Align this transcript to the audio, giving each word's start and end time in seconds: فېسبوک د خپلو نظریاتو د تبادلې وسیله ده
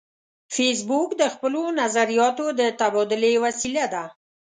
فېسبوک 0.53 1.09
د 1.21 1.23
خپلو 1.33 1.61
نظریاتو 1.81 2.45
د 2.59 2.61
تبادلې 2.79 3.33
وسیله 3.45 3.85
ده 3.93 4.03